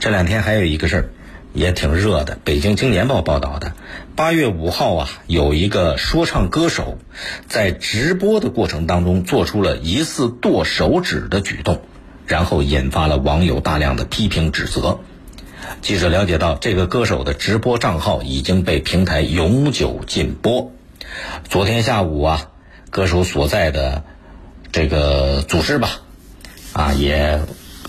[0.00, 1.10] 这两天还有一个事儿，
[1.52, 2.38] 也挺热的。
[2.42, 3.74] 北京青年报报道的，
[4.16, 6.96] 八月五号啊，有一个说唱歌手
[7.48, 11.82] 在直播的过程当中做出了疑似剁手指的举动，
[12.26, 15.00] 然后引发了网友大量的批评指责。
[15.82, 20.72] 记者了解到，这个歌手的直播账号已经被平台永久禁播。
[21.46, 22.48] 昨天下午啊，
[22.88, 24.02] 歌手所在的
[24.72, 26.00] 这个组织吧，
[26.72, 27.42] 啊也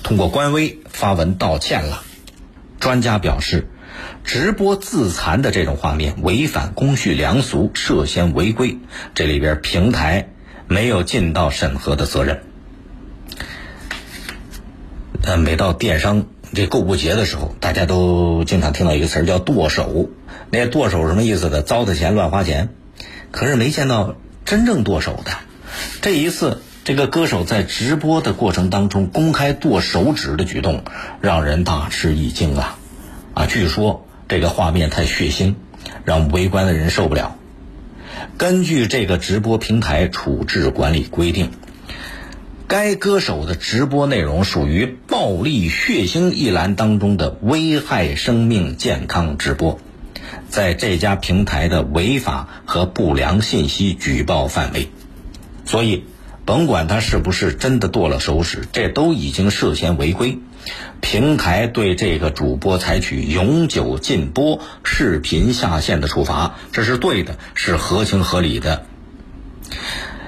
[0.03, 2.03] 通过官微发文道歉了。
[2.81, 3.67] 专家表示，
[4.25, 8.79] 直播自残的这种画面违反公序良俗，涉嫌违规。
[9.13, 10.29] 这里边平台
[10.67, 12.41] 没有尽到审核的责任。
[15.23, 20.09] 呃，每到电商这购物节的时候，大家都经常听到一个词儿叫“剁手”。
[20.49, 21.61] 那剁手什么意思呢？
[21.61, 22.69] 糟蹋钱、乱花钱。
[23.29, 25.31] 可是没见到真正剁手的。
[26.01, 30.83] 这一次，这个歌手在直播的过程当中公开剁手指的举动，
[31.21, 32.79] 让人大吃一惊啊！
[33.35, 35.53] 啊，据说这个画面太血腥，
[36.05, 37.37] 让围观的人受不了。
[38.37, 41.51] 根据这个直播平台处置管理规定，
[42.67, 49.79] 该歌手的直播内容属于暴力血腥一栏当中的危害生命健康直播。
[50.49, 54.89] 在这家平台的违法和不良信息举报范围，
[55.63, 56.05] 所以
[56.45, 60.39] 甭管他是不是真的剁了手指，这都已经涉嫌违规。
[60.99, 68.85] 平台对这个主播采取永久禁播、视频下线的处罚，这是对的，是合情合理的。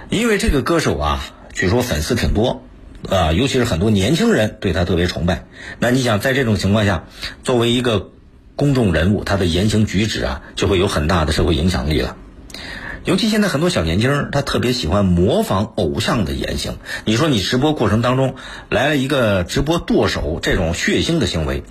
[0.09, 2.63] 因为这个歌手啊，据说粉丝挺多，
[3.09, 5.45] 啊，尤其是很多年轻人对他特别崇拜。
[5.79, 7.05] 那你想，在这种情况下，
[7.43, 8.09] 作为一个。
[8.55, 12.15] 公众人物，他的言行举止啊，就会有很大的社会影响力了。
[13.05, 16.77] 尤其现在很多小年轻，他特别喜欢模仿偶像的言行。
[17.03, 18.35] 你说你直播过程当中
[18.69, 21.63] 来了一个直播剁手，这种血腥的行为，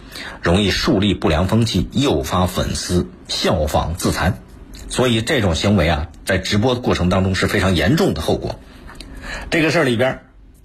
[0.43, 4.41] 容易树立不良风气，诱发粉丝效仿自残。
[4.89, 8.59] 所以这种行为啊，在直播过程当中是非常严重的后果。
[9.51, 10.21] 这个事儿里边，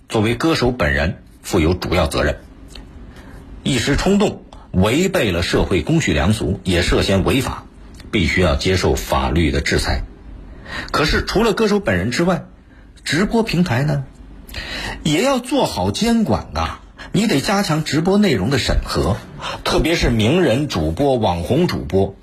[0.09, 2.39] 作为歌手本人负有主要责任，
[3.63, 4.43] 一时冲动。
[4.73, 7.63] 违背了社会公序良俗，也涉嫌违法，
[8.11, 10.03] 必须要接受法律的制裁。
[10.91, 12.45] 可是，除了歌手本人之外，
[13.03, 14.03] 直播平台呢，
[15.03, 16.81] 也要做好监管啊！
[17.13, 19.17] 你得加强直播内容的审核，
[19.63, 22.15] 特别是名人主播、网红主播，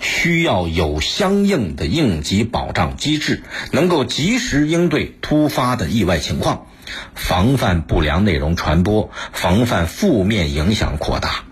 [0.00, 3.42] 需要有相应的应急保障机制，
[3.72, 6.66] 能够及时应对突发的意外情况，
[7.14, 11.44] 防范不良内容传播，防范负面影响扩大。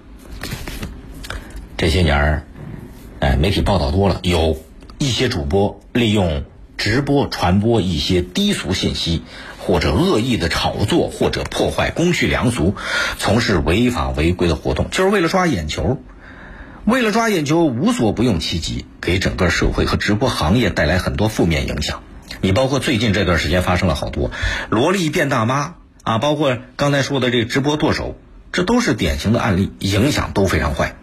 [1.77, 2.47] 这些年儿，
[3.21, 4.57] 哎，媒体报道多了，有
[4.99, 6.45] 一些主播利用
[6.77, 9.23] 直播传播一些低俗信息，
[9.59, 12.75] 或者恶意的炒作，或者破坏公序良俗，
[13.19, 16.01] 从事违法违规的活动，就是为了抓眼球。
[16.85, 22.03] 为了抓眼球，无所不用其极，给整个社会和直播行业带来很多负面影响。
[22.41, 24.31] 你包括最近这段时间发生了好多
[24.71, 25.75] 萝莉变大妈
[26.05, 28.17] 啊，包括刚才说的这个直播剁手，
[28.53, 30.95] 这都是典型的案例，影响都非常坏。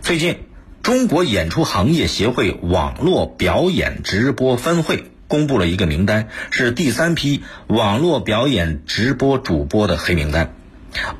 [0.00, 0.38] 最近，
[0.82, 10.54] 中国演出行业协会网络表演直播分会公布了一个名单，是第三批网络表演直播主播的黑名单，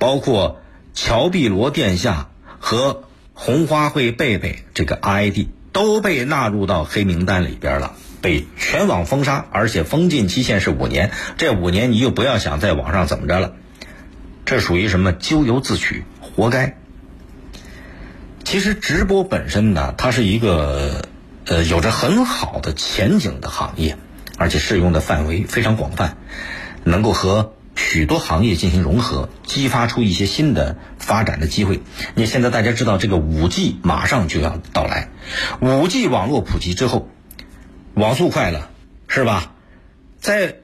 [0.00, 0.60] 包括
[0.94, 2.28] 乔碧罗殿下
[2.58, 11.12] 和红花会贝贝这个 ID 都被纳入到黑名单里边了，被全网封杀，而且封禁期限是五年。
[11.38, 13.52] 这五年你就不要想在网上怎么着了，
[14.44, 16.76] 这属于什么咎由自取，活该。
[18.52, 21.08] 其实直播本身呢，它是一个
[21.46, 23.96] 呃有着很好的前景的行业，
[24.36, 26.18] 而且适用的范围非常广泛，
[26.84, 31.80] 能够和许多行业进行融合，激发出一些新的发展的机会。
[32.14, 35.08] 你现在大家知道，这个五 G 马上就要到来，
[35.62, 37.08] 五 G 网络普及之后，
[37.94, 38.68] 网速快了，
[39.08, 39.54] 是吧？
[40.20, 40.56] 在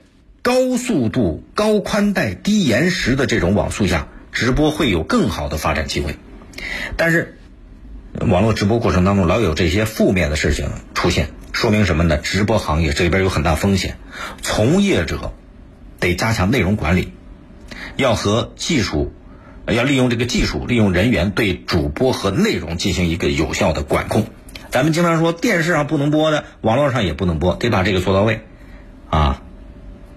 [0.43, 6.17] 高速度、高宽带、低延时的这种网速下，直播会有更好的发展机会，
[6.99, 7.37] 但是。
[8.27, 12.19] 网络直播过程当中老有这些负面的事情出现，说明什么呢？
[12.19, 13.97] 直播行业这里边有很大风险，
[14.43, 15.33] 从业者
[16.01, 17.13] 得加强内容管理，
[17.97, 19.13] 要和技术，
[19.67, 24.27] 要利用这个技术，利用人员对主播和内容进行一个有效的管控。
[24.71, 28.41] 咱们经常说电视上不能播的，网络上也不能播，得把这个做到位，
[29.11, 29.43] 啊，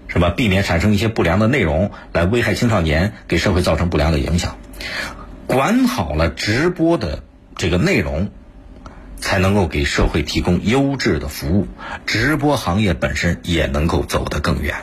[0.08, 0.30] 是吧？
[0.30, 4.58] 避免产生一些不良的内容来危害青少年，给社会造成不良的影响。
[5.46, 7.22] 管好了直播的。
[7.62, 8.32] 这个内容
[9.20, 11.68] 才能够给社会提供优质的服务，
[12.06, 14.74] 直播行业本身也能够走得更远。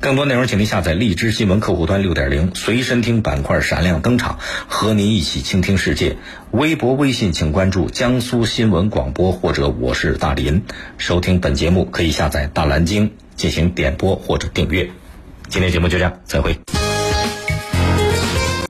[0.00, 6.16] 更多内容，请您下载荔枝新闻客户端六点零随身听板块闪亮登场，和您一起倾听世界。
[6.52, 10.62] 微博、微信请关注江苏新闻广播或者我是大林。
[10.96, 14.88] 收听本节目可以下载大蓝鲸进行点播或者订阅。
[15.50, 16.75] 今天节目就这样，再会。